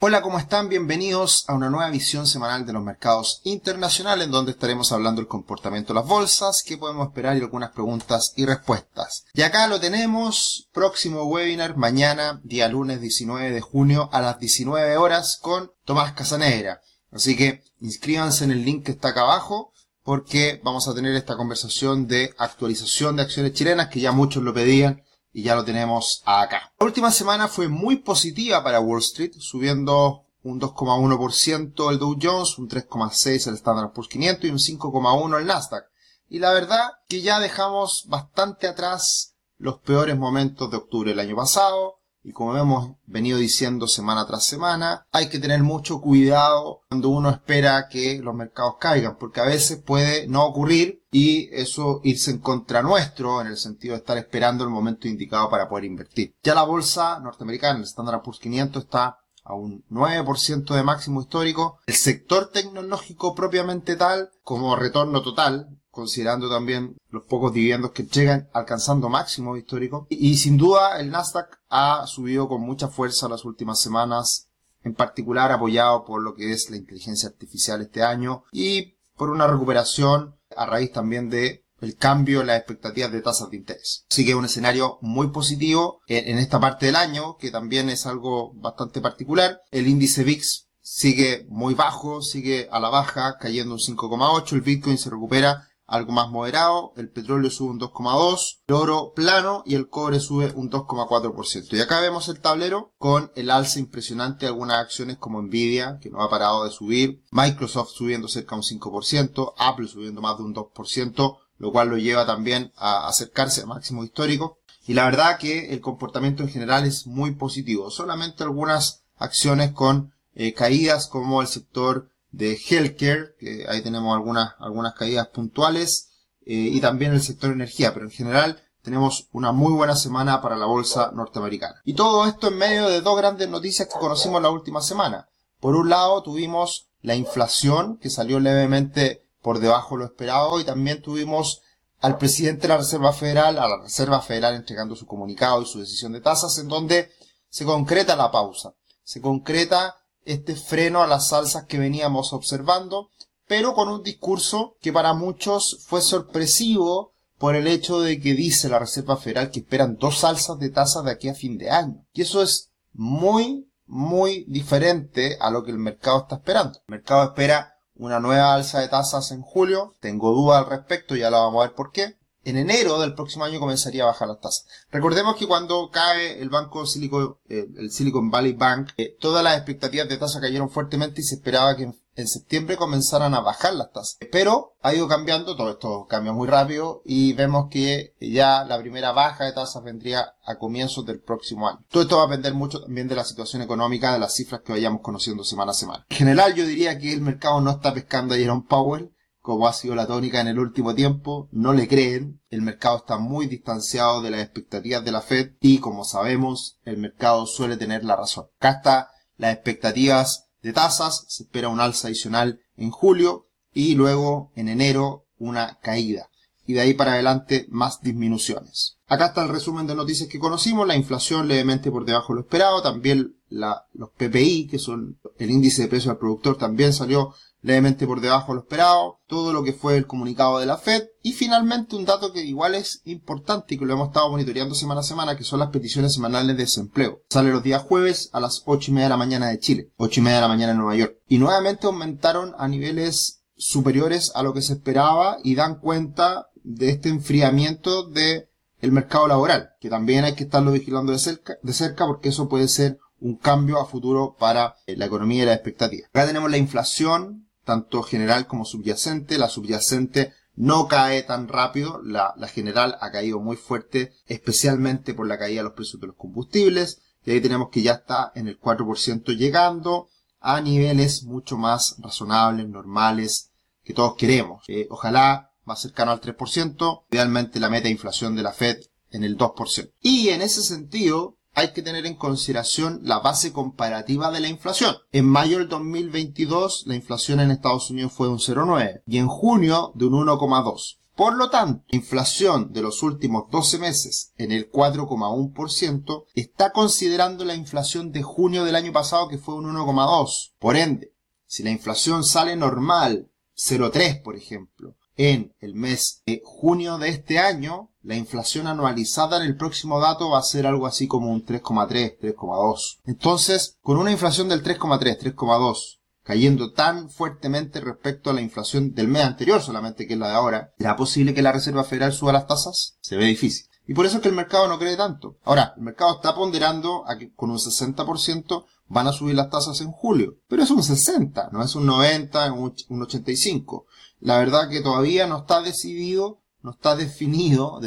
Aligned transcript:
Hola, 0.00 0.22
¿cómo 0.22 0.38
están? 0.38 0.68
Bienvenidos 0.68 1.44
a 1.48 1.54
una 1.54 1.70
nueva 1.70 1.90
visión 1.90 2.28
semanal 2.28 2.64
de 2.64 2.72
los 2.72 2.84
mercados 2.84 3.40
internacionales 3.42 4.26
en 4.26 4.30
donde 4.30 4.52
estaremos 4.52 4.92
hablando 4.92 5.20
del 5.20 5.26
comportamiento 5.26 5.92
de 5.92 5.98
las 5.98 6.08
bolsas, 6.08 6.62
qué 6.64 6.76
podemos 6.76 7.08
esperar 7.08 7.36
y 7.36 7.40
algunas 7.40 7.72
preguntas 7.72 8.32
y 8.36 8.46
respuestas. 8.46 9.24
Y 9.34 9.42
acá 9.42 9.66
lo 9.66 9.80
tenemos, 9.80 10.68
próximo 10.72 11.24
webinar 11.24 11.76
mañana, 11.76 12.40
día 12.44 12.68
lunes 12.68 13.00
19 13.00 13.50
de 13.50 13.60
junio 13.60 14.08
a 14.12 14.20
las 14.20 14.38
19 14.38 14.98
horas 14.98 15.36
con 15.42 15.72
Tomás 15.84 16.12
Casanegra. 16.12 16.80
Así 17.10 17.36
que 17.36 17.64
inscríbanse 17.80 18.44
en 18.44 18.52
el 18.52 18.64
link 18.64 18.86
que 18.86 18.92
está 18.92 19.08
acá 19.08 19.22
abajo 19.22 19.72
porque 20.04 20.60
vamos 20.62 20.86
a 20.86 20.94
tener 20.94 21.16
esta 21.16 21.36
conversación 21.36 22.06
de 22.06 22.32
actualización 22.38 23.16
de 23.16 23.22
acciones 23.22 23.52
chilenas 23.52 23.88
que 23.88 23.98
ya 23.98 24.12
muchos 24.12 24.44
lo 24.44 24.54
pedían 24.54 25.02
y 25.32 25.42
ya 25.42 25.54
lo 25.54 25.64
tenemos 25.64 26.22
acá. 26.24 26.72
La 26.78 26.86
última 26.86 27.10
semana 27.10 27.48
fue 27.48 27.68
muy 27.68 27.96
positiva 27.96 28.62
para 28.62 28.80
Wall 28.80 29.00
Street, 29.00 29.32
subiendo 29.38 30.24
un 30.42 30.60
2,1% 30.60 31.90
el 31.90 31.98
Dow 31.98 32.16
Jones, 32.20 32.58
un 32.58 32.68
3,6% 32.68 33.48
el 33.48 33.54
Standard 33.54 33.92
Poor's 33.92 34.08
500 34.08 34.44
y 34.44 34.50
un 34.50 34.58
5,1% 34.58 35.38
el 35.38 35.46
Nasdaq. 35.46 35.84
Y 36.28 36.38
la 36.38 36.52
verdad 36.52 36.90
que 37.08 37.22
ya 37.22 37.40
dejamos 37.40 38.04
bastante 38.08 38.66
atrás 38.66 39.34
los 39.56 39.78
peores 39.78 40.16
momentos 40.16 40.70
de 40.70 40.76
octubre 40.76 41.10
del 41.10 41.20
año 41.20 41.36
pasado, 41.36 41.97
y 42.22 42.32
como 42.32 42.56
hemos 42.56 42.96
venido 43.06 43.38
diciendo 43.38 43.86
semana 43.86 44.26
tras 44.26 44.44
semana, 44.44 45.06
hay 45.12 45.28
que 45.28 45.38
tener 45.38 45.62
mucho 45.62 46.00
cuidado 46.00 46.82
cuando 46.88 47.08
uno 47.08 47.30
espera 47.30 47.88
que 47.88 48.20
los 48.22 48.34
mercados 48.34 48.74
caigan, 48.78 49.16
porque 49.18 49.40
a 49.40 49.46
veces 49.46 49.78
puede 49.78 50.26
no 50.26 50.44
ocurrir 50.44 51.02
y 51.10 51.48
eso 51.52 52.00
irse 52.04 52.30
en 52.30 52.38
contra 52.38 52.82
nuestro 52.82 53.40
en 53.40 53.46
el 53.46 53.56
sentido 53.56 53.94
de 53.94 54.00
estar 54.00 54.18
esperando 54.18 54.64
el 54.64 54.70
momento 54.70 55.08
indicado 55.08 55.48
para 55.48 55.68
poder 55.68 55.84
invertir. 55.84 56.34
Ya 56.42 56.54
la 56.54 56.64
bolsa 56.64 57.18
norteamericana, 57.20 57.78
el 57.78 57.84
Standard 57.84 58.22
Poor's 58.22 58.40
500 58.40 58.84
está 58.84 59.18
a 59.48 59.54
un 59.54 59.82
9% 59.90 60.74
de 60.74 60.82
máximo 60.82 61.22
histórico. 61.22 61.78
El 61.86 61.94
sector 61.94 62.50
tecnológico 62.50 63.34
propiamente 63.34 63.96
tal, 63.96 64.30
como 64.42 64.76
retorno 64.76 65.22
total, 65.22 65.78
considerando 65.98 66.48
también 66.48 66.96
los 67.10 67.24
pocos 67.24 67.52
dividendos 67.52 67.90
que 67.90 68.04
llegan 68.04 68.48
alcanzando 68.52 69.08
máximo 69.08 69.56
histórico. 69.56 70.06
Y, 70.08 70.36
sin 70.36 70.56
duda 70.56 71.00
el 71.00 71.10
Nasdaq 71.10 71.58
ha 71.68 72.06
subido 72.06 72.48
con 72.48 72.60
mucha 72.60 72.86
fuerza 72.86 73.28
las 73.28 73.44
últimas 73.44 73.80
semanas, 73.80 74.48
en 74.84 74.94
particular 74.94 75.50
apoyado 75.50 76.04
por 76.04 76.22
lo 76.22 76.36
que 76.36 76.52
es 76.52 76.70
la 76.70 76.76
inteligencia 76.76 77.28
artificial 77.28 77.82
este 77.82 78.04
año 78.04 78.44
y 78.52 78.94
por 79.16 79.30
una 79.30 79.48
recuperación 79.48 80.36
a 80.56 80.66
raíz 80.66 80.92
también 80.92 81.30
de 81.30 81.64
el 81.80 81.96
cambio 81.96 82.42
en 82.42 82.46
las 82.46 82.58
expectativas 82.58 83.10
de 83.10 83.20
tasas 83.20 83.50
de 83.50 83.56
interés. 83.56 84.04
Así 84.08 84.24
que 84.24 84.30
es 84.30 84.36
un 84.36 84.44
escenario 84.44 84.98
muy 85.00 85.28
positivo 85.28 86.00
en, 86.06 86.38
esta 86.38 86.60
parte 86.60 86.86
del 86.86 86.96
año, 86.96 87.36
que 87.38 87.50
también 87.50 87.90
es 87.90 88.06
algo 88.06 88.52
bastante 88.54 89.00
particular. 89.00 89.62
El 89.72 89.88
índice 89.88 90.22
VIX 90.22 90.68
sigue 90.80 91.44
muy 91.48 91.74
bajo, 91.74 92.22
sigue 92.22 92.68
a 92.70 92.80
la 92.80 92.88
baja, 92.88 93.36
cayendo 93.38 93.74
un 93.74 93.80
5,8. 93.80 94.52
El 94.52 94.60
Bitcoin 94.60 94.98
se 94.98 95.10
recupera 95.10 95.67
algo 95.88 96.12
más 96.12 96.28
moderado, 96.28 96.92
el 96.96 97.08
petróleo 97.08 97.50
sube 97.50 97.70
un 97.70 97.80
2,2%, 97.80 98.58
el 98.68 98.74
oro 98.74 99.12
plano 99.16 99.62
y 99.64 99.74
el 99.74 99.88
cobre 99.88 100.20
sube 100.20 100.52
un 100.54 100.70
2,4%. 100.70 101.72
Y 101.72 101.80
acá 101.80 102.00
vemos 102.00 102.28
el 102.28 102.40
tablero 102.40 102.92
con 102.98 103.32
el 103.34 103.50
alza 103.50 103.78
impresionante 103.78 104.44
de 104.44 104.52
algunas 104.52 104.78
acciones 104.78 105.16
como 105.16 105.40
Nvidia, 105.40 105.98
que 106.00 106.10
no 106.10 106.22
ha 106.22 106.28
parado 106.28 106.64
de 106.64 106.70
subir, 106.70 107.22
Microsoft 107.30 107.92
subiendo 107.92 108.28
cerca 108.28 108.54
de 108.54 108.60
un 108.60 108.80
5%, 108.80 109.54
Apple 109.56 109.88
subiendo 109.88 110.20
más 110.20 110.36
de 110.36 110.44
un 110.44 110.54
2%, 110.54 111.38
lo 111.56 111.72
cual 111.72 111.88
lo 111.88 111.96
lleva 111.96 112.26
también 112.26 112.70
a 112.76 113.08
acercarse 113.08 113.62
al 113.62 113.68
máximo 113.68 114.04
histórico. 114.04 114.58
Y 114.86 114.92
la 114.92 115.06
verdad 115.06 115.38
que 115.38 115.72
el 115.72 115.80
comportamiento 115.80 116.42
en 116.42 116.50
general 116.50 116.84
es 116.84 117.06
muy 117.06 117.34
positivo. 117.34 117.90
Solamente 117.90 118.44
algunas 118.44 119.04
acciones 119.16 119.72
con 119.72 120.12
eh, 120.34 120.52
caídas 120.52 121.08
como 121.08 121.40
el 121.40 121.48
sector 121.48 122.10
de 122.30 122.58
healthcare, 122.68 123.34
que 123.38 123.66
ahí 123.68 123.82
tenemos 123.82 124.14
algunas, 124.14 124.54
algunas 124.58 124.94
caídas 124.94 125.28
puntuales, 125.28 126.10
eh, 126.46 126.54
y 126.54 126.80
también 126.80 127.12
el 127.12 127.22
sector 127.22 127.52
energía, 127.52 127.92
pero 127.92 128.06
en 128.06 128.10
general 128.10 128.62
tenemos 128.82 129.28
una 129.32 129.52
muy 129.52 129.72
buena 129.72 129.96
semana 129.96 130.40
para 130.40 130.56
la 130.56 130.66
bolsa 130.66 131.10
norteamericana. 131.12 131.80
Y 131.84 131.94
todo 131.94 132.26
esto 132.26 132.48
en 132.48 132.56
medio 132.56 132.88
de 132.88 133.02
dos 133.02 133.16
grandes 133.18 133.48
noticias 133.48 133.88
que 133.88 133.98
conocimos 133.98 134.40
la 134.40 134.50
última 134.50 134.80
semana. 134.80 135.28
Por 135.60 135.76
un 135.76 135.90
lado 135.90 136.22
tuvimos 136.22 136.88
la 137.02 137.14
inflación, 137.14 137.98
que 137.98 138.10
salió 138.10 138.40
levemente 138.40 139.28
por 139.42 139.58
debajo 139.58 139.94
de 139.94 140.00
lo 140.00 140.04
esperado, 140.06 140.58
y 140.60 140.64
también 140.64 141.02
tuvimos 141.02 141.62
al 142.00 142.16
presidente 142.16 142.62
de 142.62 142.68
la 142.68 142.78
Reserva 142.78 143.12
Federal, 143.12 143.58
a 143.58 143.68
la 143.68 143.82
Reserva 143.82 144.20
Federal 144.20 144.54
entregando 144.54 144.96
su 144.96 145.06
comunicado 145.06 145.62
y 145.62 145.66
su 145.66 145.80
decisión 145.80 146.12
de 146.12 146.20
tasas, 146.20 146.56
en 146.58 146.68
donde 146.68 147.10
se 147.50 147.64
concreta 147.64 148.16
la 148.16 148.30
pausa. 148.30 148.74
Se 149.02 149.20
concreta 149.20 149.97
este 150.28 150.56
freno 150.56 151.02
a 151.02 151.06
las 151.06 151.32
alzas 151.32 151.64
que 151.64 151.78
veníamos 151.78 152.32
observando, 152.32 153.10
pero 153.46 153.74
con 153.74 153.88
un 153.88 154.02
discurso 154.02 154.76
que 154.80 154.92
para 154.92 155.14
muchos 155.14 155.84
fue 155.86 156.02
sorpresivo 156.02 157.14
por 157.38 157.56
el 157.56 157.66
hecho 157.66 158.00
de 158.00 158.20
que 158.20 158.34
dice 158.34 158.68
la 158.68 158.78
Reserva 158.78 159.16
Federal 159.16 159.50
que 159.50 159.60
esperan 159.60 159.96
dos 159.96 160.24
alzas 160.24 160.58
de 160.58 160.70
tasas 160.70 161.04
de 161.04 161.12
aquí 161.12 161.28
a 161.28 161.34
fin 161.34 161.56
de 161.56 161.70
año. 161.70 162.04
Y 162.12 162.22
eso 162.22 162.42
es 162.42 162.70
muy, 162.92 163.70
muy 163.86 164.44
diferente 164.48 165.38
a 165.40 165.50
lo 165.50 165.64
que 165.64 165.70
el 165.70 165.78
mercado 165.78 166.18
está 166.22 166.36
esperando. 166.36 166.80
El 166.88 166.96
mercado 166.96 167.24
espera 167.24 167.76
una 167.94 168.20
nueva 168.20 168.54
alza 168.54 168.80
de 168.80 168.88
tasas 168.88 169.30
en 169.30 169.40
julio. 169.40 169.96
Tengo 170.00 170.32
dudas 170.32 170.64
al 170.64 170.70
respecto, 170.70 171.16
ya 171.16 171.30
la 171.30 171.38
vamos 171.38 171.64
a 171.64 171.68
ver 171.68 171.74
por 171.74 171.90
qué 171.92 172.18
en 172.44 172.56
enero 172.56 172.98
del 173.00 173.14
próximo 173.14 173.44
año 173.44 173.60
comenzaría 173.60 174.04
a 174.04 174.06
bajar 174.06 174.28
las 174.28 174.40
tasas. 174.40 174.66
Recordemos 174.90 175.36
que 175.36 175.46
cuando 175.46 175.90
cae 175.90 176.40
el 176.40 176.48
banco 176.48 176.86
Silicon, 176.86 177.36
eh, 177.48 177.66
el 177.76 177.90
Silicon 177.90 178.30
Valley 178.30 178.52
Bank, 178.52 178.90
eh, 178.96 179.16
todas 179.20 179.44
las 179.44 179.56
expectativas 179.56 180.08
de 180.08 180.16
tasa 180.16 180.40
cayeron 180.40 180.70
fuertemente 180.70 181.20
y 181.20 181.24
se 181.24 181.36
esperaba 181.36 181.76
que 181.76 181.84
en, 182.16 182.26
septiembre 182.26 182.76
comenzaran 182.76 183.32
a 183.34 183.40
bajar 183.40 183.74
las 183.74 183.92
tasas. 183.92 184.18
Pero 184.32 184.74
ha 184.82 184.92
ido 184.92 185.06
cambiando, 185.06 185.54
todo 185.54 185.70
esto 185.70 186.06
cambia 186.08 186.32
muy 186.32 186.48
rápido 186.48 187.00
y 187.04 187.32
vemos 187.34 187.68
que 187.70 188.14
ya 188.20 188.64
la 188.64 188.76
primera 188.80 189.12
baja 189.12 189.44
de 189.44 189.52
tasas 189.52 189.84
vendría 189.84 190.34
a 190.44 190.58
comienzos 190.58 191.06
del 191.06 191.20
próximo 191.20 191.68
año. 191.68 191.84
Todo 191.88 192.02
esto 192.02 192.16
va 192.16 192.24
a 192.24 192.26
depender 192.26 192.54
mucho 192.54 192.82
también 192.82 193.06
de 193.06 193.14
la 193.14 193.24
situación 193.24 193.62
económica, 193.62 194.12
de 194.12 194.18
las 194.18 194.34
cifras 194.34 194.62
que 194.62 194.72
vayamos 194.72 195.00
conociendo 195.00 195.44
semana 195.44 195.70
a 195.70 195.74
semana. 195.74 196.06
En 196.10 196.16
general 196.16 196.54
yo 196.54 196.66
diría 196.66 196.98
que 196.98 197.12
el 197.12 197.20
mercado 197.20 197.60
no 197.60 197.70
está 197.70 197.94
pescando 197.94 198.34
a 198.34 198.38
Jerome 198.38 198.64
Powell 198.68 199.12
como 199.48 199.66
ha 199.66 199.72
sido 199.72 199.94
la 199.94 200.06
tónica 200.06 200.42
en 200.42 200.48
el 200.48 200.58
último 200.58 200.94
tiempo, 200.94 201.48
no 201.52 201.72
le 201.72 201.88
creen, 201.88 202.42
el 202.50 202.60
mercado 202.60 202.98
está 202.98 203.16
muy 203.16 203.46
distanciado 203.46 204.20
de 204.20 204.30
las 204.30 204.42
expectativas 204.42 205.02
de 205.02 205.10
la 205.10 205.22
Fed 205.22 205.52
y 205.62 205.78
como 205.78 206.04
sabemos, 206.04 206.78
el 206.84 206.98
mercado 206.98 207.46
suele 207.46 207.78
tener 207.78 208.04
la 208.04 208.14
razón. 208.14 208.48
Acá 208.58 208.72
está 208.72 209.10
las 209.38 209.54
expectativas 209.54 210.50
de 210.60 210.74
tasas, 210.74 211.24
se 211.28 211.44
espera 211.44 211.70
un 211.70 211.80
alza 211.80 212.08
adicional 212.08 212.60
en 212.76 212.90
julio 212.90 213.48
y 213.72 213.94
luego 213.94 214.52
en 214.54 214.68
enero 214.68 215.24
una 215.38 215.78
caída. 215.80 216.28
Y 216.66 216.74
de 216.74 216.80
ahí 216.82 216.92
para 216.92 217.14
adelante 217.14 217.64
más 217.70 218.02
disminuciones. 218.02 218.98
Acá 219.06 219.28
está 219.28 219.44
el 219.44 219.48
resumen 219.48 219.86
de 219.86 219.94
noticias 219.94 220.28
que 220.28 220.38
conocimos, 220.38 220.86
la 220.86 220.94
inflación 220.94 221.48
levemente 221.48 221.90
por 221.90 222.04
debajo 222.04 222.34
de 222.34 222.40
lo 222.40 222.40
esperado, 222.42 222.82
también 222.82 223.38
los 223.48 224.10
PPI, 224.10 224.66
que 224.66 224.78
son 224.78 225.18
el 225.38 225.50
índice 225.50 225.80
de 225.80 225.88
precio 225.88 226.10
al 226.10 226.18
productor, 226.18 226.58
también 226.58 226.92
salió 226.92 227.32
levemente 227.68 228.06
por 228.06 228.22
debajo 228.22 228.52
de 228.52 228.56
lo 228.56 228.62
esperado, 228.62 229.20
todo 229.26 229.52
lo 229.52 229.62
que 229.62 229.74
fue 229.74 229.98
el 229.98 230.06
comunicado 230.06 230.58
de 230.58 230.64
la 230.64 230.78
Fed 230.78 231.02
y 231.22 231.32
finalmente 231.32 231.96
un 231.96 232.06
dato 232.06 232.32
que 232.32 232.42
igual 232.42 232.74
es 232.74 233.02
importante 233.04 233.74
y 233.74 233.78
que 233.78 233.84
lo 233.84 233.92
hemos 233.92 234.08
estado 234.08 234.30
monitoreando 234.30 234.74
semana 234.74 235.00
a 235.00 235.04
semana, 235.04 235.36
que 235.36 235.44
son 235.44 235.60
las 235.60 235.68
peticiones 235.68 236.14
semanales 236.14 236.56
de 236.56 236.62
desempleo. 236.62 237.20
Sale 237.28 237.50
los 237.50 237.62
días 237.62 237.82
jueves 237.82 238.30
a 238.32 238.40
las 238.40 238.62
ocho 238.64 238.90
y 238.90 238.94
media 238.94 239.08
de 239.08 239.10
la 239.10 239.16
mañana 239.18 239.48
de 239.48 239.58
Chile, 239.58 239.92
ocho 239.98 240.20
y 240.20 240.22
media 240.22 240.36
de 240.36 240.42
la 240.42 240.48
mañana 240.48 240.72
en 240.72 240.78
Nueva 240.78 240.96
York. 240.96 241.18
Y 241.28 241.36
nuevamente 241.36 241.86
aumentaron 241.86 242.54
a 242.56 242.68
niveles 242.68 243.42
superiores 243.54 244.32
a 244.34 244.42
lo 244.42 244.54
que 244.54 244.62
se 244.62 244.72
esperaba 244.72 245.36
y 245.44 245.54
dan 245.54 245.78
cuenta 245.78 246.46
de 246.64 246.88
este 246.88 247.10
enfriamiento 247.10 248.08
de 248.08 248.48
el 248.80 248.92
mercado 248.92 249.28
laboral, 249.28 249.72
que 249.78 249.90
también 249.90 250.24
hay 250.24 250.34
que 250.34 250.44
estarlo 250.44 250.72
vigilando 250.72 251.12
de 251.12 251.18
cerca, 251.18 251.58
de 251.62 251.72
cerca 251.74 252.06
porque 252.06 252.30
eso 252.30 252.48
puede 252.48 252.68
ser 252.68 252.98
un 253.20 253.36
cambio 253.36 253.78
a 253.78 253.84
futuro 253.86 254.36
para 254.38 254.76
la 254.86 255.04
economía 255.04 255.42
y 255.42 255.46
la 255.46 255.54
expectativa. 255.54 256.06
Acá 256.08 256.26
tenemos 256.26 256.50
la 256.50 256.56
inflación 256.56 257.47
tanto 257.68 258.02
general 258.02 258.46
como 258.46 258.64
subyacente. 258.64 259.36
La 259.36 259.50
subyacente 259.50 260.32
no 260.56 260.88
cae 260.88 261.22
tan 261.22 261.48
rápido, 261.48 262.00
la, 262.02 262.32
general 262.48 262.96
ha 263.02 263.10
caído 263.10 263.40
muy 263.40 263.56
fuerte, 263.56 264.14
especialmente 264.26 265.12
por 265.12 265.28
la 265.28 265.38
caída 265.38 265.60
de 265.60 265.64
los 265.64 265.74
precios 265.74 266.00
de 266.00 266.06
los 266.06 266.16
combustibles. 266.16 267.02
Y 267.26 267.32
ahí 267.32 267.42
tenemos 267.42 267.68
que 267.68 267.82
ya 267.82 267.92
está 267.92 268.32
en 268.34 268.48
el 268.48 268.58
4% 268.58 269.36
llegando 269.36 270.08
a 270.40 270.62
niveles 270.62 271.24
mucho 271.24 271.58
más 271.58 271.96
razonables, 271.98 272.66
normales, 272.66 273.50
que 273.84 273.92
todos 273.92 274.14
queremos. 274.16 274.64
Eh, 274.68 274.86
ojalá 274.88 275.52
más 275.66 275.82
cercano 275.82 276.10
al 276.10 276.22
3%, 276.22 277.04
idealmente 277.10 277.60
la 277.60 277.68
meta 277.68 277.84
de 277.84 277.90
inflación 277.90 278.34
de 278.34 278.44
la 278.44 278.54
Fed 278.54 278.78
en 279.10 279.24
el 279.24 279.36
2%. 279.36 279.92
Y 280.00 280.30
en 280.30 280.40
ese 280.40 280.62
sentido, 280.62 281.36
hay 281.58 281.72
que 281.72 281.82
tener 281.82 282.06
en 282.06 282.14
consideración 282.14 283.00
la 283.02 283.18
base 283.18 283.52
comparativa 283.52 284.30
de 284.30 284.38
la 284.38 284.46
inflación. 284.46 284.94
En 285.10 285.24
mayo 285.24 285.58
del 285.58 285.68
2022 285.68 286.84
la 286.86 286.94
inflación 286.94 287.40
en 287.40 287.50
Estados 287.50 287.90
Unidos 287.90 288.12
fue 288.12 288.28
de 288.28 288.34
un 288.34 288.38
0,9 288.38 289.02
y 289.08 289.18
en 289.18 289.26
junio 289.26 289.90
de 289.96 290.04
un 290.04 290.24
1,2. 290.24 290.98
Por 291.16 291.34
lo 291.34 291.50
tanto, 291.50 291.84
la 291.88 291.96
inflación 291.96 292.72
de 292.72 292.80
los 292.80 293.02
últimos 293.02 293.50
12 293.50 293.80
meses 293.80 294.32
en 294.36 294.52
el 294.52 294.70
4,1% 294.70 296.26
está 296.36 296.70
considerando 296.70 297.44
la 297.44 297.56
inflación 297.56 298.12
de 298.12 298.22
junio 298.22 298.62
del 298.62 298.76
año 298.76 298.92
pasado 298.92 299.26
que 299.26 299.38
fue 299.38 299.56
un 299.56 299.64
1,2. 299.64 300.52
Por 300.60 300.76
ende, 300.76 301.12
si 301.44 301.64
la 301.64 301.70
inflación 301.70 302.22
sale 302.22 302.54
normal, 302.54 303.32
0,3 303.56 304.22
por 304.22 304.36
ejemplo, 304.36 304.94
en 305.18 305.52
el 305.58 305.74
mes 305.74 306.22
de 306.24 306.40
junio 306.44 306.96
de 306.96 307.10
este 307.10 307.40
año, 307.40 307.90
la 308.02 308.16
inflación 308.16 308.68
anualizada 308.68 309.38
en 309.38 309.42
el 309.42 309.56
próximo 309.56 310.00
dato 310.00 310.30
va 310.30 310.38
a 310.38 310.42
ser 310.42 310.66
algo 310.66 310.86
así 310.86 311.08
como 311.08 311.30
un 311.30 311.44
3,3, 311.44 312.18
3,2. 312.18 313.00
Entonces, 313.04 313.76
con 313.82 313.98
una 313.98 314.12
inflación 314.12 314.48
del 314.48 314.62
3,3, 314.62 315.34
3,2, 315.34 315.98
cayendo 316.22 316.72
tan 316.72 317.10
fuertemente 317.10 317.80
respecto 317.80 318.30
a 318.30 318.32
la 318.32 318.40
inflación 318.40 318.94
del 318.94 319.08
mes 319.08 319.24
anterior 319.24 319.60
solamente, 319.60 320.06
que 320.06 320.14
es 320.14 320.18
la 320.18 320.28
de 320.28 320.34
ahora, 320.34 320.72
¿será 320.78 320.94
posible 320.96 321.34
que 321.34 321.42
la 321.42 321.52
Reserva 321.52 321.82
Federal 321.82 322.12
suba 322.12 322.32
las 322.32 322.46
tasas? 322.46 322.96
Se 323.00 323.16
ve 323.16 323.24
difícil. 323.24 323.66
Y 323.88 323.94
por 323.94 324.06
eso 324.06 324.16
es 324.16 324.22
que 324.22 324.28
el 324.28 324.34
mercado 324.34 324.68
no 324.68 324.78
cree 324.78 324.96
tanto. 324.96 325.38
Ahora, 325.44 325.72
el 325.76 325.82
mercado 325.82 326.14
está 326.14 326.34
ponderando 326.34 327.08
a 327.08 327.18
que 327.18 327.32
con 327.34 327.50
un 327.50 327.56
60% 327.56 328.66
van 328.88 329.06
a 329.06 329.12
subir 329.12 329.34
las 329.34 329.50
tasas 329.50 329.80
en 329.80 329.92
julio. 329.92 330.38
Pero 330.48 330.62
es 330.62 330.70
un 330.70 330.82
60, 330.82 331.50
no 331.52 331.62
es 331.62 331.74
un 331.74 331.86
90, 331.86 332.52
un 332.52 333.02
85 333.02 333.86
la 334.20 334.38
verdad 334.38 334.68
que 334.68 334.80
todavía 334.80 335.26
no 335.26 335.38
está 335.38 335.62
decidido, 335.62 336.42
no 336.62 336.72
está 336.72 336.96
definido, 336.96 337.80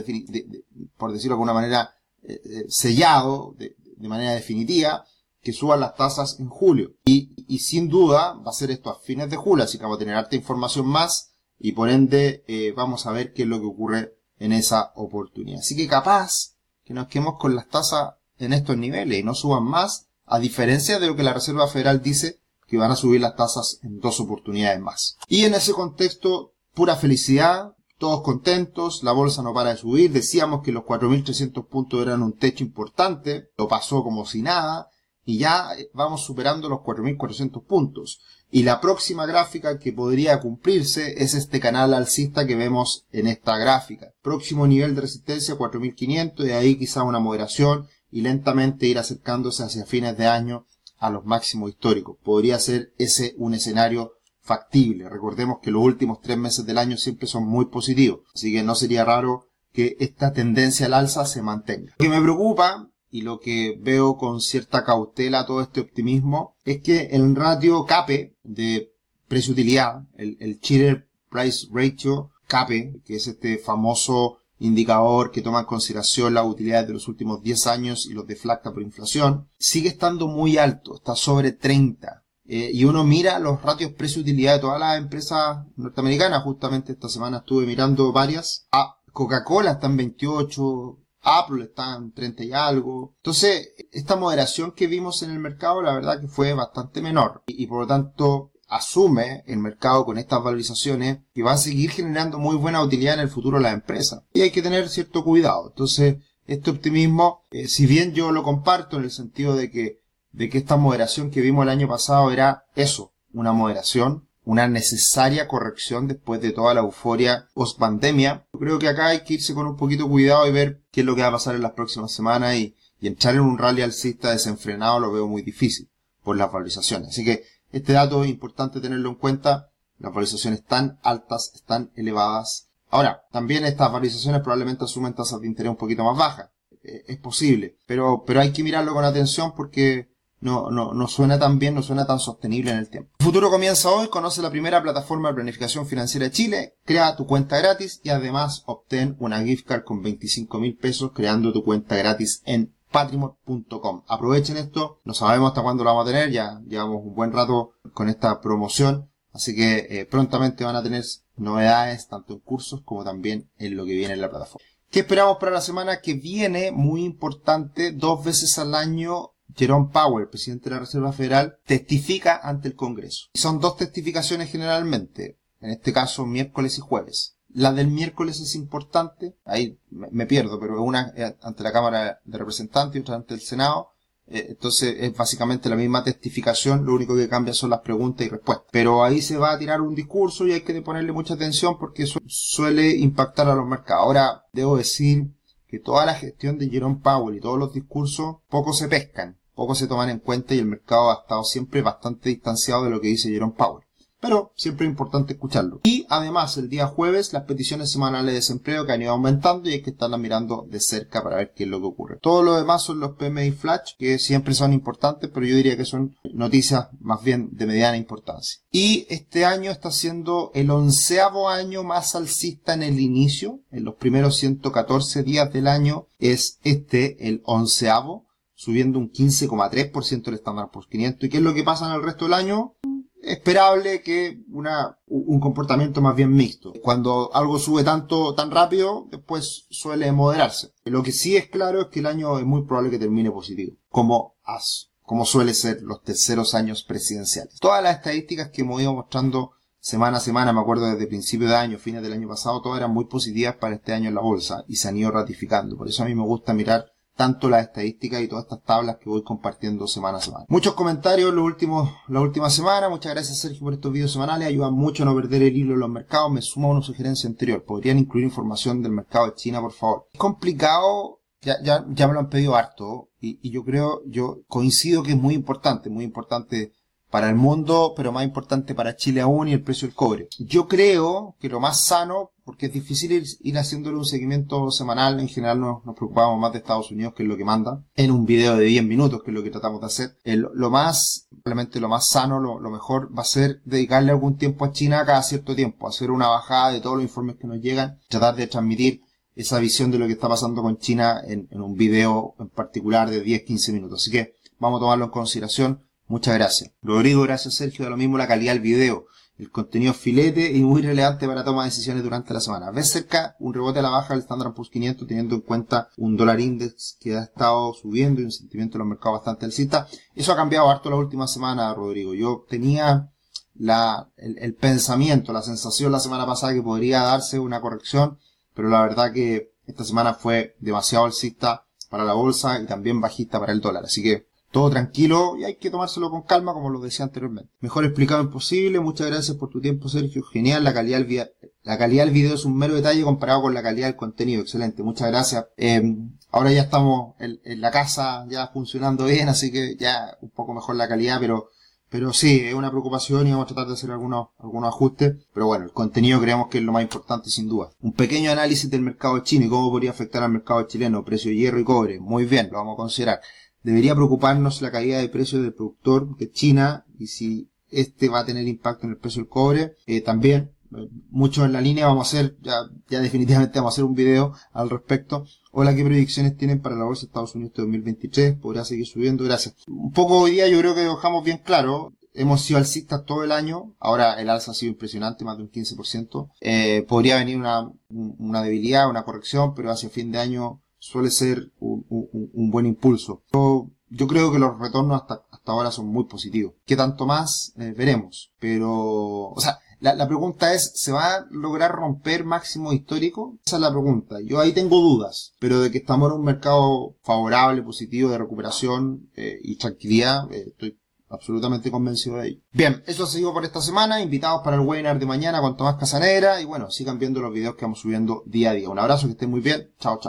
por 0.97 1.11
decirlo 1.11 1.35
de 1.35 1.35
alguna 1.35 1.53
manera, 1.53 1.95
eh, 2.23 2.41
eh, 2.43 2.65
sellado 2.69 3.55
de, 3.57 3.75
manera 4.07 4.33
definitiva, 4.33 5.05
que 5.41 5.53
suban 5.53 5.79
las 5.79 5.95
tasas 5.95 6.39
en 6.39 6.47
julio. 6.47 6.93
Y, 7.05 7.29
sin 7.59 7.89
duda 7.89 8.33
va 8.33 8.51
a 8.51 8.53
ser 8.53 8.71
esto 8.71 8.89
a 8.89 8.99
fines 8.99 9.29
de 9.29 9.35
julio, 9.35 9.65
así 9.65 9.77
que 9.77 9.83
vamos 9.83 9.97
a 9.97 9.99
tener 9.99 10.15
harta 10.15 10.35
información 10.35 10.87
más 10.87 11.33
y 11.59 11.73
por 11.73 11.89
ende 11.89 12.43
eh, 12.47 12.73
vamos 12.75 13.05
a 13.05 13.11
ver 13.11 13.33
qué 13.33 13.43
es 13.43 13.47
lo 13.47 13.59
que 13.59 13.67
ocurre 13.67 14.15
en 14.39 14.53
esa 14.53 14.93
oportunidad. 14.95 15.59
Así 15.59 15.75
que 15.75 15.87
capaz 15.87 16.55
que 16.83 16.93
nos 16.93 17.07
quedemos 17.07 17.35
con 17.37 17.55
las 17.55 17.67
tasas 17.67 18.15
en 18.39 18.53
estos 18.53 18.77
niveles 18.77 19.19
y 19.19 19.23
no 19.23 19.35
suban 19.35 19.63
más, 19.63 20.07
a 20.31 20.39
diferencia 20.39 20.97
de 20.97 21.07
lo 21.07 21.17
que 21.17 21.23
la 21.23 21.33
Reserva 21.33 21.67
Federal 21.67 22.01
dice 22.01 22.39
que 22.65 22.77
van 22.77 22.89
a 22.89 22.95
subir 22.95 23.19
las 23.19 23.35
tasas 23.35 23.79
en 23.83 23.99
dos 23.99 24.21
oportunidades 24.21 24.79
más. 24.79 25.17
Y 25.27 25.43
en 25.43 25.53
ese 25.53 25.73
contexto, 25.73 26.53
pura 26.73 26.95
felicidad, 26.95 27.73
todos 27.97 28.21
contentos, 28.21 29.03
la 29.03 29.11
bolsa 29.11 29.43
no 29.43 29.53
para 29.53 29.71
de 29.71 29.77
subir, 29.77 30.09
decíamos 30.09 30.63
que 30.63 30.71
los 30.71 30.83
4.300 30.85 31.67
puntos 31.67 32.01
eran 32.01 32.23
un 32.23 32.37
techo 32.37 32.63
importante, 32.63 33.49
lo 33.57 33.67
pasó 33.67 34.03
como 34.03 34.25
si 34.25 34.41
nada, 34.41 34.87
y 35.25 35.37
ya 35.37 35.67
vamos 35.93 36.23
superando 36.23 36.69
los 36.69 36.79
4.400 36.79 37.65
puntos. 37.65 38.21
Y 38.49 38.63
la 38.63 38.79
próxima 38.79 39.25
gráfica 39.25 39.79
que 39.79 39.91
podría 39.91 40.39
cumplirse 40.39 41.21
es 41.21 41.33
este 41.33 41.59
canal 41.59 41.93
alcista 41.93 42.47
que 42.47 42.55
vemos 42.55 43.05
en 43.11 43.27
esta 43.27 43.57
gráfica. 43.57 44.13
Próximo 44.21 44.65
nivel 44.65 44.95
de 44.95 45.01
resistencia 45.01 45.57
4.500, 45.57 46.47
y 46.47 46.51
ahí 46.51 46.79
quizá 46.79 47.03
una 47.03 47.19
moderación 47.19 47.89
y 48.11 48.21
lentamente 48.21 48.87
ir 48.87 48.99
acercándose 48.99 49.63
hacia 49.63 49.85
fines 49.85 50.17
de 50.17 50.27
año 50.27 50.65
a 50.97 51.09
los 51.09 51.25
máximos 51.25 51.71
históricos. 51.71 52.17
Podría 52.23 52.59
ser 52.59 52.93
ese 52.97 53.33
un 53.37 53.53
escenario 53.53 54.13
factible. 54.41 55.09
Recordemos 55.09 55.59
que 55.61 55.71
los 55.71 55.83
últimos 55.83 56.19
tres 56.21 56.37
meses 56.37 56.65
del 56.65 56.77
año 56.77 56.97
siempre 56.97 57.27
son 57.27 57.47
muy 57.47 57.65
positivos, 57.65 58.21
así 58.35 58.51
que 58.51 58.63
no 58.63 58.75
sería 58.75 59.05
raro 59.05 59.47
que 59.71 59.95
esta 59.99 60.33
tendencia 60.33 60.87
al 60.87 60.93
alza 60.93 61.25
se 61.25 61.41
mantenga. 61.41 61.93
Lo 61.97 62.03
que 62.03 62.09
me 62.09 62.21
preocupa 62.21 62.89
y 63.09 63.21
lo 63.21 63.39
que 63.39 63.77
veo 63.79 64.17
con 64.17 64.41
cierta 64.41 64.83
cautela 64.83 65.45
todo 65.45 65.61
este 65.61 65.81
optimismo 65.81 66.55
es 66.65 66.81
que 66.81 67.09
el 67.11 67.35
ratio 67.35 67.85
CAPE 67.85 68.35
de 68.43 68.91
precio-utilidad, 69.27 70.03
el, 70.15 70.37
el 70.39 70.59
Cheater 70.59 71.07
Price 71.29 71.67
Ratio 71.71 72.31
CAPE, 72.47 73.01
que 73.05 73.15
es 73.15 73.27
este 73.27 73.57
famoso 73.57 74.39
indicador 74.61 75.31
que 75.31 75.41
toma 75.41 75.61
en 75.61 75.65
consideración 75.65 76.33
las 76.33 76.45
utilidades 76.45 76.87
de 76.87 76.93
los 76.93 77.07
últimos 77.07 77.41
10 77.41 77.67
años 77.67 78.05
y 78.05 78.13
los 78.13 78.27
deflacta 78.27 78.71
por 78.71 78.81
inflación, 78.81 79.49
sigue 79.57 79.89
estando 79.89 80.27
muy 80.27 80.57
alto, 80.57 80.95
está 80.95 81.15
sobre 81.15 81.51
30. 81.51 82.23
Eh, 82.45 82.71
y 82.73 82.85
uno 82.85 83.03
mira 83.03 83.39
los 83.39 83.61
ratios 83.61 83.91
precio-utilidad 83.91 84.55
de 84.55 84.59
todas 84.59 84.79
las 84.79 84.97
empresas 84.97 85.65
norteamericanas, 85.77 86.43
justamente 86.43 86.91
esta 86.91 87.09
semana 87.09 87.37
estuve 87.37 87.65
mirando 87.65 88.11
varias. 88.11 88.67
Ah, 88.71 88.97
Coca-Cola 89.11 89.71
está 89.71 89.87
en 89.87 89.97
28, 89.97 90.99
Apple 91.21 91.63
está 91.65 91.95
en 91.95 92.11
30 92.11 92.43
y 92.43 92.53
algo. 92.53 93.15
Entonces, 93.17 93.73
esta 93.91 94.15
moderación 94.15 94.71
que 94.71 94.87
vimos 94.87 95.23
en 95.23 95.31
el 95.31 95.39
mercado, 95.39 95.81
la 95.81 95.93
verdad 95.93 96.19
que 96.19 96.27
fue 96.27 96.53
bastante 96.53 97.01
menor. 97.01 97.43
y 97.47 97.67
por 97.67 97.81
lo 97.81 97.87
tanto, 97.87 98.50
asume 98.71 99.43
el 99.47 99.59
mercado 99.59 100.05
con 100.05 100.17
estas 100.17 100.41
valorizaciones 100.41 101.19
que 101.35 101.43
va 101.43 101.51
a 101.51 101.57
seguir 101.57 101.91
generando 101.91 102.39
muy 102.39 102.55
buena 102.55 102.81
utilidad 102.81 103.15
en 103.15 103.19
el 103.19 103.29
futuro 103.29 103.57
de 103.57 103.63
la 103.63 103.73
empresa. 103.73 104.23
Y 104.33 104.41
hay 104.41 104.51
que 104.51 104.61
tener 104.61 104.87
cierto 104.87 105.25
cuidado. 105.25 105.67
Entonces, 105.67 106.15
este 106.47 106.71
optimismo, 106.71 107.43
eh, 107.51 107.67
si 107.67 107.85
bien 107.85 108.13
yo 108.13 108.31
lo 108.31 108.43
comparto 108.43 108.97
en 108.97 109.03
el 109.03 109.11
sentido 109.11 109.55
de 109.55 109.69
que, 109.69 110.01
de 110.31 110.49
que 110.49 110.57
esta 110.57 110.77
moderación 110.77 111.31
que 111.31 111.41
vimos 111.41 111.63
el 111.63 111.69
año 111.69 111.89
pasado 111.89 112.31
era 112.31 112.63
eso, 112.75 113.13
una 113.33 113.51
moderación, 113.51 114.29
una 114.45 114.69
necesaria 114.69 115.49
corrección 115.49 116.07
después 116.07 116.41
de 116.41 116.53
toda 116.53 116.73
la 116.73 116.79
euforia 116.79 117.49
post 117.53 117.77
pandemia. 117.77 118.47
Yo 118.53 118.59
creo 118.59 118.79
que 118.79 118.87
acá 118.87 119.07
hay 119.07 119.25
que 119.25 119.33
irse 119.33 119.53
con 119.53 119.67
un 119.67 119.75
poquito 119.75 120.07
cuidado 120.07 120.47
y 120.47 120.51
ver 120.51 120.81
qué 120.91 121.01
es 121.01 121.05
lo 121.05 121.15
que 121.15 121.23
va 121.23 121.27
a 121.27 121.33
pasar 121.33 121.55
en 121.55 121.61
las 121.61 121.73
próximas 121.73 122.13
semanas 122.13 122.55
y, 122.55 122.73
y 123.01 123.07
entrar 123.07 123.35
en 123.35 123.41
un 123.41 123.57
rally 123.57 123.81
alcista 123.81 124.31
desenfrenado 124.31 125.01
lo 125.01 125.11
veo 125.11 125.27
muy 125.27 125.41
difícil 125.41 125.89
por 126.23 126.37
las 126.37 126.51
valorizaciones. 126.51 127.09
Así 127.09 127.25
que 127.25 127.43
este 127.71 127.93
dato 127.93 128.23
es 128.23 128.29
importante 128.29 128.81
tenerlo 128.81 129.09
en 129.09 129.15
cuenta. 129.15 129.69
Las 129.97 130.11
valorizaciones 130.11 130.61
están 130.61 130.99
altas, 131.03 131.51
están 131.55 131.91
elevadas. 131.95 132.69
Ahora, 132.89 133.23
también 133.31 133.65
estas 133.65 133.91
valorizaciones 133.91 134.41
probablemente 134.41 134.83
asumen 134.83 135.13
tasas 135.13 135.39
de 135.41 135.47
interés 135.47 135.69
un 135.69 135.77
poquito 135.77 136.03
más 136.03 136.17
bajas. 136.17 136.49
Eh, 136.83 137.03
es 137.07 137.17
posible. 137.17 137.77
Pero, 137.85 138.23
pero 138.25 138.41
hay 138.41 138.51
que 138.51 138.63
mirarlo 138.63 138.93
con 138.93 139.05
atención 139.05 139.53
porque 139.55 140.11
no, 140.41 140.71
no, 140.71 140.93
no 140.93 141.07
suena 141.07 141.39
tan 141.39 141.59
bien, 141.59 141.75
no 141.75 141.83
suena 141.83 142.05
tan 142.05 142.19
sostenible 142.19 142.71
en 142.71 142.77
el 142.77 142.89
tiempo. 142.89 143.11
El 143.19 143.25
futuro 143.25 143.49
comienza 143.49 143.89
hoy, 143.89 144.07
conoce 144.07 144.41
la 144.41 144.49
primera 144.49 144.81
plataforma 144.81 145.29
de 145.29 145.35
planificación 145.35 145.85
financiera 145.85 146.25
de 146.25 146.31
Chile, 146.31 146.75
crea 146.83 147.15
tu 147.15 147.27
cuenta 147.27 147.59
gratis 147.59 148.01
y 148.03 148.09
además 148.09 148.63
obtén 148.65 149.15
una 149.19 149.43
gift 149.43 149.67
card 149.67 149.83
con 149.83 150.01
25 150.01 150.59
mil 150.59 150.75
pesos 150.75 151.11
creando 151.13 151.53
tu 151.53 151.63
cuenta 151.63 151.95
gratis 151.95 152.41
en 152.45 152.73
patrimon.com. 152.91 154.03
Aprovechen 154.07 154.57
esto, 154.57 154.99
no 155.03 155.13
sabemos 155.13 155.49
hasta 155.49 155.63
cuándo 155.63 155.83
lo 155.83 155.91
vamos 155.91 156.07
a 156.07 156.11
tener, 156.11 156.31
ya 156.31 156.61
llevamos 156.67 157.03
un 157.03 157.15
buen 157.15 157.31
rato 157.31 157.73
con 157.93 158.09
esta 158.09 158.41
promoción, 158.41 159.09
así 159.31 159.55
que 159.55 159.87
eh, 159.89 160.05
prontamente 160.05 160.63
van 160.63 160.75
a 160.75 160.83
tener 160.83 161.03
novedades 161.37 162.07
tanto 162.07 162.33
en 162.33 162.39
cursos 162.39 162.81
como 162.83 163.03
también 163.03 163.49
en 163.57 163.75
lo 163.75 163.85
que 163.85 163.93
viene 163.93 164.13
en 164.13 164.21
la 164.21 164.29
plataforma. 164.29 164.65
¿Qué 164.89 164.99
esperamos 164.99 165.37
para 165.37 165.53
la 165.53 165.61
semana 165.61 166.01
que 166.01 166.15
viene? 166.15 166.71
Muy 166.71 167.03
importante, 167.03 167.93
dos 167.93 168.25
veces 168.25 168.57
al 168.59 168.75
año 168.75 169.31
Jerome 169.55 169.89
Powell, 169.91 170.27
presidente 170.27 170.69
de 170.69 170.75
la 170.75 170.81
Reserva 170.81 171.13
Federal, 171.13 171.57
testifica 171.65 172.39
ante 172.43 172.67
el 172.67 172.75
Congreso. 172.75 173.27
son 173.33 173.59
dos 173.59 173.77
testificaciones 173.77 174.51
generalmente, 174.51 175.39
en 175.59 175.71
este 175.71 175.93
caso 175.93 176.25
miércoles 176.25 176.77
y 176.77 176.81
jueves. 176.81 177.37
La 177.53 177.73
del 177.73 177.87
miércoles 177.87 178.39
es 178.39 178.55
importante, 178.55 179.35
ahí 179.45 179.77
me, 179.89 180.25
pierdo, 180.25 180.59
pero 180.59 180.81
una 180.81 181.13
ante 181.41 181.63
la 181.63 181.73
Cámara 181.73 182.21
de 182.23 182.37
Representantes 182.37 182.95
y 182.95 183.01
otra 183.01 183.15
ante 183.15 183.33
el 183.33 183.41
Senado. 183.41 183.89
Eh, 184.27 184.47
entonces 184.49 184.95
es 184.99 185.13
básicamente 185.15 185.67
la 185.67 185.75
misma 185.75 186.03
testificación, 186.03 186.85
lo 186.85 186.93
único 186.93 187.15
que 187.15 187.27
cambia 187.27 187.53
son 187.53 187.71
las 187.71 187.81
preguntas 187.81 188.25
y 188.25 188.29
respuestas. 188.29 188.67
Pero 188.71 189.03
ahí 189.03 189.21
se 189.21 189.37
va 189.37 189.51
a 189.51 189.59
tirar 189.59 189.81
un 189.81 189.95
discurso 189.95 190.47
y 190.47 190.53
hay 190.53 190.61
que 190.61 190.81
ponerle 190.81 191.11
mucha 191.11 191.33
atención 191.33 191.77
porque 191.77 192.05
suele 192.27 192.95
impactar 192.95 193.49
a 193.49 193.55
los 193.55 193.67
mercados. 193.67 194.05
Ahora, 194.05 194.45
debo 194.53 194.77
decir 194.77 195.33
que 195.67 195.79
toda 195.79 196.05
la 196.05 196.13
gestión 196.13 196.57
de 196.57 196.69
Jerome 196.69 197.01
Powell 197.03 197.35
y 197.35 197.41
todos 197.41 197.59
los 197.59 197.73
discursos 197.73 198.37
poco 198.49 198.71
se 198.71 198.87
pescan, 198.87 199.37
poco 199.53 199.75
se 199.75 199.87
toman 199.87 200.09
en 200.09 200.19
cuenta 200.19 200.55
y 200.55 200.59
el 200.59 200.65
mercado 200.65 201.11
ha 201.11 201.21
estado 201.21 201.43
siempre 201.43 201.81
bastante 201.81 202.29
distanciado 202.29 202.85
de 202.85 202.91
lo 202.91 203.01
que 203.01 203.09
dice 203.09 203.29
Jerome 203.29 203.55
Powell 203.57 203.85
pero 204.21 204.53
siempre 204.55 204.85
es 204.85 204.91
importante 204.91 205.33
escucharlo. 205.33 205.81
Y 205.83 206.05
además, 206.09 206.55
el 206.57 206.69
día 206.69 206.87
jueves, 206.87 207.33
las 207.33 207.43
peticiones 207.43 207.91
semanales 207.91 208.27
de 208.27 208.35
desempleo 208.35 208.85
que 208.85 208.93
han 208.93 209.01
ido 209.01 209.11
aumentando 209.11 209.67
y 209.67 209.73
hay 209.73 209.81
que 209.81 209.89
estarlas 209.89 210.19
mirando 210.19 210.65
de 210.69 210.79
cerca 210.79 211.23
para 211.23 211.37
ver 211.37 211.53
qué 211.55 211.63
es 211.63 211.69
lo 211.69 211.79
que 211.79 211.87
ocurre. 211.87 212.19
Todo 212.21 212.43
lo 212.43 212.55
demás 212.55 212.83
son 212.83 212.99
los 212.99 213.15
PMI 213.15 213.51
Flash, 213.51 213.95
que 213.97 214.19
siempre 214.19 214.53
son 214.53 214.73
importantes, 214.73 215.29
pero 215.33 215.45
yo 215.45 215.55
diría 215.55 215.75
que 215.75 215.85
son 215.85 216.15
noticias 216.33 216.87
más 216.99 217.23
bien 217.23 217.49
de 217.51 217.65
mediana 217.65 217.97
importancia. 217.97 218.61
Y 218.71 219.07
este 219.09 219.43
año 219.43 219.71
está 219.71 219.91
siendo 219.91 220.51
el 220.53 220.69
onceavo 220.69 221.49
año 221.49 221.83
más 221.83 222.15
alcista 222.15 222.73
en 222.73 222.83
el 222.83 222.99
inicio, 222.99 223.61
en 223.71 223.83
los 223.83 223.95
primeros 223.95 224.37
114 224.37 225.23
días 225.23 225.51
del 225.51 225.67
año 225.67 226.07
es 226.19 226.59
este 226.63 227.27
el 227.27 227.41
onceavo 227.45 228.27
subiendo 228.61 228.99
un 228.99 229.11
15,3% 229.11 230.27
el 230.27 230.35
estándar 230.35 230.69
por 230.69 230.87
500. 230.87 231.23
¿Y 231.23 231.29
qué 231.29 231.37
es 231.37 231.43
lo 231.43 231.55
que 231.55 231.63
pasa 231.63 231.87
en 231.87 231.95
el 231.95 232.03
resto 232.03 232.25
del 232.25 232.35
año? 232.35 232.75
Esperable 233.21 234.01
que 234.01 234.43
una, 234.49 234.97
un 235.07 235.39
comportamiento 235.39 236.01
más 236.01 236.15
bien 236.15 236.33
mixto. 236.33 236.73
Cuando 236.81 237.33
algo 237.33 237.59
sube 237.59 237.83
tanto, 237.83 238.33
tan 238.35 238.51
rápido, 238.51 239.07
después 239.09 239.65
suele 239.69 240.11
moderarse. 240.11 240.73
Lo 240.85 241.03
que 241.03 241.11
sí 241.11 241.37
es 241.37 241.47
claro 241.49 241.81
es 241.81 241.87
que 241.87 241.99
el 241.99 242.07
año 242.07 242.39
es 242.39 242.45
muy 242.45 242.63
probable 242.63 242.89
que 242.89 242.99
termine 242.99 243.31
positivo, 243.31 243.77
como 243.89 244.35
as, 244.43 244.91
como 245.03 245.25
suele 245.25 245.53
ser 245.53 245.81
los 245.81 246.03
terceros 246.03 246.55
años 246.55 246.83
presidenciales. 246.83 247.59
Todas 247.59 247.83
las 247.83 247.97
estadísticas 247.97 248.49
que 248.49 248.61
hemos 248.61 248.81
ido 248.81 248.93
mostrando 248.93 249.51
semana 249.79 250.17
a 250.17 250.21
semana, 250.21 250.53
me 250.53 250.61
acuerdo 250.61 250.85
desde 250.85 251.07
principio 251.07 251.47
de 251.47 251.55
año, 251.55 251.77
fines 251.77 252.03
del 252.03 252.13
año 252.13 252.27
pasado, 252.27 252.61
todas 252.61 252.77
eran 252.77 252.93
muy 252.93 253.05
positivas 253.05 253.55
para 253.55 253.75
este 253.75 253.93
año 253.93 254.09
en 254.09 254.15
la 254.15 254.21
bolsa 254.21 254.63
y 254.67 254.75
se 254.75 254.87
han 254.87 254.97
ido 254.97 255.11
ratificando. 255.11 255.75
Por 255.75 255.87
eso 255.87 256.03
a 256.03 256.05
mí 256.05 256.15
me 256.15 256.23
gusta 256.23 256.53
mirar 256.53 256.91
tanto 257.15 257.49
las 257.49 257.67
estadísticas 257.67 258.21
y 258.21 258.27
todas 258.27 258.45
estas 258.45 258.63
tablas 258.63 258.97
que 258.97 259.09
voy 259.09 259.23
compartiendo 259.23 259.87
semana 259.87 260.17
a 260.17 260.21
semana. 260.21 260.45
Muchos 260.47 260.73
comentarios 260.73 261.33
los 261.33 261.43
últimos, 261.43 261.91
la 262.07 262.21
última 262.21 262.49
semana. 262.49 262.89
Muchas 262.89 263.13
gracias 263.13 263.39
Sergio 263.39 263.61
por 263.61 263.73
estos 263.73 263.91
videos 263.91 264.11
semanales. 264.11 264.47
Ayudan 264.47 264.73
mucho 264.73 265.03
a 265.03 265.05
no 265.05 265.15
perder 265.15 265.43
el 265.43 265.55
hilo 265.55 265.73
en 265.73 265.79
los 265.79 265.89
mercados. 265.89 266.31
Me 266.31 266.41
suma 266.41 266.69
una 266.69 266.81
sugerencia 266.81 267.29
anterior. 267.29 267.63
¿Podrían 267.63 267.99
incluir 267.99 268.25
información 268.25 268.81
del 268.81 268.91
mercado 268.91 269.27
de 269.27 269.35
China, 269.35 269.61
por 269.61 269.73
favor? 269.73 270.07
Es 270.13 270.19
complicado. 270.19 271.19
Ya, 271.43 271.55
ya, 271.63 271.85
ya 271.89 272.07
me 272.07 272.13
lo 272.13 272.19
han 272.19 272.29
pedido 272.29 272.55
harto. 272.55 273.09
Y, 273.19 273.39
y 273.41 273.51
yo 273.51 273.63
creo, 273.63 274.01
yo 274.05 274.41
coincido 274.47 275.01
que 275.03 275.11
es 275.11 275.17
muy 275.17 275.33
importante, 275.33 275.89
muy 275.89 276.03
importante 276.03 276.73
para 277.11 277.29
el 277.29 277.35
mundo, 277.35 277.93
pero 277.95 278.11
más 278.11 278.23
importante 278.23 278.73
para 278.73 278.95
Chile 278.95 279.21
aún 279.21 279.49
y 279.49 279.53
el 279.53 279.61
precio 279.61 279.87
del 279.87 279.93
cobre. 279.93 280.29
Yo 280.39 280.67
creo 280.67 281.35
que 281.39 281.49
lo 281.49 281.59
más 281.59 281.85
sano, 281.85 282.31
porque 282.45 282.67
es 282.67 282.73
difícil 282.73 283.11
ir, 283.11 283.57
haciéndole 283.57 283.97
un 283.97 284.05
seguimiento 284.05 284.71
semanal, 284.71 285.19
en 285.19 285.27
general 285.27 285.59
nos, 285.59 285.85
nos, 285.85 285.95
preocupamos 285.95 286.39
más 286.39 286.53
de 286.53 286.59
Estados 286.59 286.89
Unidos, 286.89 287.13
que 287.13 287.23
es 287.23 287.29
lo 287.29 287.35
que 287.35 287.43
manda, 287.43 287.83
en 287.95 288.11
un 288.11 288.25
video 288.25 288.55
de 288.55 288.65
10 288.65 288.85
minutos, 288.85 289.21
que 289.23 289.31
es 289.31 289.35
lo 289.35 289.43
que 289.43 289.51
tratamos 289.51 289.81
de 289.81 289.87
hacer. 289.87 290.17
lo 290.23 290.69
más, 290.69 291.27
probablemente 291.43 291.81
lo 291.81 291.89
más 291.89 292.07
sano, 292.07 292.39
lo, 292.39 292.71
mejor 292.71 293.15
va 293.15 293.23
a 293.23 293.25
ser 293.25 293.61
dedicarle 293.65 294.11
algún 294.11 294.37
tiempo 294.37 294.63
a 294.63 294.71
China 294.71 295.05
cada 295.05 295.21
cierto 295.21 295.53
tiempo, 295.53 295.89
hacer 295.89 296.11
una 296.11 296.29
bajada 296.29 296.71
de 296.71 296.79
todos 296.79 296.95
los 296.95 297.03
informes 297.03 297.35
que 297.35 297.47
nos 297.47 297.59
llegan, 297.59 297.99
tratar 298.07 298.35
de 298.35 298.47
transmitir 298.47 299.01
esa 299.35 299.59
visión 299.59 299.91
de 299.91 299.99
lo 299.99 300.07
que 300.07 300.13
está 300.13 300.29
pasando 300.29 300.61
con 300.61 300.77
China 300.77 301.21
en, 301.25 301.49
en 301.51 301.61
un 301.61 301.75
video 301.75 302.35
en 302.39 302.49
particular 302.49 303.09
de 303.09 303.23
10-15 303.23 303.73
minutos. 303.73 304.01
Así 304.01 304.11
que 304.11 304.33
vamos 304.59 304.77
a 304.77 304.81
tomarlo 304.81 305.05
en 305.05 305.11
consideración 305.11 305.90
Muchas 306.11 306.35
gracias. 306.35 306.71
Rodrigo, 306.81 307.21
gracias 307.21 307.53
Sergio. 307.53 307.85
Da 307.85 307.89
lo 307.89 307.95
mismo 307.95 308.17
la 308.17 308.27
calidad 308.27 308.51
del 308.51 308.61
video. 308.61 309.05
El 309.37 309.49
contenido 309.49 309.93
filete 309.93 310.51
y 310.51 310.61
muy 310.61 310.81
relevante 310.81 311.25
para 311.25 311.45
toma 311.45 311.63
de 311.63 311.69
decisiones 311.69 312.03
durante 312.03 312.33
la 312.33 312.41
semana. 312.41 312.69
Ves 312.69 312.91
cerca 312.91 313.37
un 313.39 313.53
rebote 313.53 313.79
a 313.79 313.81
la 313.81 313.91
baja 313.91 314.13
del 314.13 314.19
Standard 314.19 314.53
Poor's 314.53 314.69
500 314.69 315.07
teniendo 315.07 315.35
en 315.35 315.41
cuenta 315.41 315.87
un 315.95 316.17
dólar 316.17 316.41
index 316.41 316.97
que 316.99 317.15
ha 317.15 317.23
estado 317.23 317.73
subiendo 317.73 318.19
y 318.19 318.25
un 318.25 318.31
sentimiento 318.33 318.73
de 318.73 318.79
los 318.79 318.89
mercados 318.89 319.19
bastante 319.19 319.45
alcista. 319.45 319.87
Eso 320.13 320.33
ha 320.33 320.35
cambiado 320.35 320.69
harto 320.69 320.89
la 320.89 320.97
última 320.97 321.29
semana, 321.29 321.73
Rodrigo. 321.73 322.13
Yo 322.13 322.45
tenía 322.49 323.09
la, 323.55 324.09
el, 324.17 324.37
el 324.37 324.53
pensamiento, 324.53 325.31
la 325.31 325.41
sensación 325.41 325.93
la 325.93 326.01
semana 326.01 326.25
pasada 326.25 326.53
que 326.53 326.61
podría 326.61 327.03
darse 327.03 327.39
una 327.39 327.61
corrección, 327.61 328.19
pero 328.53 328.67
la 328.67 328.81
verdad 328.81 329.13
que 329.13 329.53
esta 329.65 329.85
semana 329.85 330.13
fue 330.13 330.57
demasiado 330.59 331.05
alcista 331.05 331.67
para 331.89 332.03
la 332.03 332.13
bolsa 332.13 332.59
y 332.59 332.65
también 332.65 332.99
bajista 332.99 333.39
para 333.39 333.53
el 333.53 333.61
dólar. 333.61 333.85
Así 333.85 334.03
que 334.03 334.29
todo 334.51 334.69
tranquilo 334.69 335.35
y 335.37 335.45
hay 335.45 335.55
que 335.55 335.69
tomárselo 335.69 336.09
con 336.09 336.23
calma, 336.23 336.53
como 336.53 336.69
lo 336.69 336.79
decía 336.79 337.05
anteriormente. 337.05 337.49
Mejor 337.61 337.85
explicado 337.85 338.21
imposible. 338.21 338.79
Muchas 338.79 339.07
gracias 339.07 339.37
por 339.37 339.49
tu 339.49 339.61
tiempo, 339.61 339.89
Sergio. 339.89 340.23
Genial. 340.23 340.63
La 340.63 340.73
calidad 340.73 340.99
del, 340.99 341.31
la 341.63 341.77
calidad 341.77 342.05
del 342.05 342.13
video 342.13 342.35
es 342.35 342.45
un 342.45 342.57
mero 342.57 342.75
detalle 342.75 343.03
comparado 343.03 343.41
con 343.41 343.53
la 343.53 343.63
calidad 343.63 343.87
del 343.87 343.95
contenido. 343.95 344.41
Excelente. 344.41 344.83
Muchas 344.83 345.07
gracias. 345.07 345.45
Em, 345.57 346.17
ahora 346.31 346.51
ya 346.51 346.61
estamos 346.61 347.15
en, 347.19 347.61
la 347.61 347.71
casa 347.71 348.25
ya 348.29 348.47
funcionando 348.47 349.05
bien, 349.05 349.29
así 349.29 349.51
que 349.51 349.77
ya 349.77 350.17
un 350.21 350.29
poco 350.29 350.53
mejor 350.53 350.75
la 350.75 350.87
calidad, 350.87 351.19
pero 351.19 351.49
pero 351.89 352.13
sí, 352.13 352.39
es 352.45 352.53
una 352.53 352.71
preocupación 352.71 353.27
y 353.27 353.31
vamos 353.31 353.43
a 353.43 353.47
tratar 353.47 353.67
de 353.67 353.73
hacer 353.73 353.91
algunos, 353.91 354.29
algunos 354.39 354.69
ajustes. 354.69 355.27
Pero 355.33 355.47
bueno, 355.47 355.65
el 355.65 355.73
contenido 355.73 356.21
creemos 356.21 356.47
que 356.47 356.59
es 356.59 356.63
lo 356.63 356.71
más 356.71 356.83
importante 356.83 357.29
sin 357.29 357.49
duda. 357.49 357.69
Un 357.81 357.91
pequeño 357.91 358.31
análisis 358.31 358.71
del 358.71 358.79
mercado 358.79 359.19
chino 359.19 359.45
y 359.45 359.49
cómo 359.49 359.69
podría 359.69 359.91
afectar 359.91 360.23
al 360.23 360.31
mercado 360.31 360.63
chileno, 360.67 361.03
precio 361.03 361.31
de 361.31 361.35
hierro 361.35 361.59
y 361.59 361.65
cobre. 361.65 361.99
Muy 361.99 362.23
bien, 362.23 362.47
lo 362.49 362.59
vamos 362.59 362.75
a 362.75 362.77
considerar 362.77 363.19
debería 363.63 363.95
preocuparnos 363.95 364.61
la 364.61 364.71
caída 364.71 364.99
de 364.99 365.09
precio 365.09 365.41
del 365.41 365.53
productor 365.53 366.17
de 366.17 366.31
China 366.31 366.85
y 366.97 367.07
si 367.07 367.49
este 367.69 368.09
va 368.09 368.19
a 368.19 368.25
tener 368.25 368.47
impacto 368.47 368.85
en 368.85 368.91
el 368.91 368.97
precio 368.97 369.21
del 369.21 369.29
cobre. 369.29 369.75
Eh, 369.85 370.01
también, 370.01 370.51
eh, 370.75 370.87
mucho 371.09 371.45
en 371.45 371.53
la 371.53 371.61
línea 371.61 371.87
vamos 371.87 372.07
a 372.07 372.17
hacer, 372.17 372.37
ya, 372.41 372.61
ya 372.89 372.99
definitivamente 372.99 373.59
vamos 373.59 373.73
a 373.73 373.75
hacer 373.75 373.85
un 373.85 373.95
video 373.95 374.33
al 374.51 374.69
respecto. 374.69 375.25
Hola, 375.51 375.75
¿qué 375.75 375.83
predicciones 375.83 376.37
tienen 376.37 376.61
para 376.61 376.75
la 376.75 376.85
bolsa 376.85 377.01
de 377.01 377.07
Estados 377.07 377.35
Unidos 377.35 377.53
de 377.55 377.63
2023? 377.63 378.35
¿Podrá 378.35 378.65
seguir 378.65 378.85
subiendo? 378.85 379.23
Gracias. 379.23 379.55
Un 379.67 379.91
poco 379.91 380.19
hoy 380.19 380.31
día 380.31 380.47
yo 380.47 380.59
creo 380.59 380.75
que 380.75 380.81
dejamos 380.81 381.23
bien 381.23 381.39
claro. 381.43 381.93
Hemos 382.13 382.41
sido 382.41 382.57
alcistas 382.57 383.05
todo 383.05 383.23
el 383.23 383.31
año. 383.31 383.73
Ahora 383.79 384.19
el 384.21 384.29
alza 384.29 384.51
ha 384.51 384.53
sido 384.53 384.73
impresionante, 384.73 385.23
más 385.23 385.37
de 385.37 385.43
un 385.43 385.51
15%. 385.51 386.29
Eh, 386.41 386.85
podría 386.87 387.15
venir 387.17 387.37
una, 387.37 387.71
una 387.89 388.41
debilidad, 388.43 388.89
una 388.89 389.03
corrección, 389.03 389.53
pero 389.55 389.71
hacia 389.71 389.89
fin 389.89 390.11
de 390.11 390.19
año 390.19 390.61
suele 390.81 391.11
ser 391.11 391.51
un, 391.59 392.49
buen 392.51 392.65
impulso. 392.65 393.23
Yo, 393.31 394.07
creo 394.07 394.31
que 394.31 394.39
los 394.39 394.59
retornos 394.59 394.99
hasta, 394.99 395.25
hasta 395.29 395.51
ahora 395.51 395.71
son 395.71 395.87
muy 395.87 396.05
positivos. 396.05 396.55
¿Qué 396.65 396.75
tanto 396.75 397.05
más? 397.05 397.53
Eh, 397.57 397.73
veremos. 397.77 398.33
Pero, 398.39 399.29
o 399.29 399.39
sea, 399.39 399.59
la, 399.79 399.93
la, 399.93 400.07
pregunta 400.07 400.53
es, 400.53 400.71
¿se 400.75 400.91
va 400.91 401.15
a 401.15 401.27
lograr 401.29 401.71
romper 401.71 402.25
máximo 402.25 402.73
histórico? 402.73 403.37
Esa 403.45 403.57
es 403.57 403.61
la 403.61 403.69
pregunta. 403.69 404.17
Yo 404.25 404.39
ahí 404.39 404.53
tengo 404.53 404.79
dudas, 404.79 405.33
pero 405.39 405.59
de 405.59 405.71
que 405.71 405.77
estamos 405.77 406.09
en 406.09 406.17
un 406.17 406.25
mercado 406.25 406.95
favorable, 407.03 407.61
positivo, 407.61 408.09
de 408.09 408.17
recuperación 408.17 409.09
eh, 409.15 409.39
y 409.43 409.57
tranquilidad, 409.57 410.31
eh, 410.31 410.45
estoy 410.47 410.79
absolutamente 411.11 411.69
convencido 411.69 412.17
de 412.17 412.29
ello. 412.29 412.41
Bien, 412.51 412.83
eso 412.87 413.03
ha 413.03 413.07
sido 413.07 413.33
por 413.33 413.45
esta 413.45 413.61
semana. 413.61 414.01
Invitados 414.01 414.41
para 414.43 414.55
el 414.55 414.63
webinar 414.63 414.97
de 414.97 415.05
mañana 415.05 415.41
con 415.41 415.55
Tomás 415.55 415.75
Casanera. 415.75 416.41
Y 416.41 416.45
bueno, 416.45 416.71
sigan 416.71 416.97
viendo 416.97 417.21
los 417.21 417.33
videos 417.33 417.55
que 417.55 417.65
vamos 417.65 417.79
subiendo 417.79 418.23
día 418.25 418.51
a 418.51 418.53
día. 418.53 418.69
Un 418.69 418.79
abrazo, 418.79 419.07
que 419.07 419.13
estén 419.13 419.29
muy 419.29 419.41
bien. 419.41 419.71
Chao, 419.79 419.97
chao. 419.97 419.99